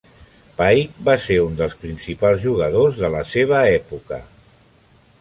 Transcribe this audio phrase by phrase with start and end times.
[0.61, 4.23] Pike va ser un dels principals jugadors de la seva època.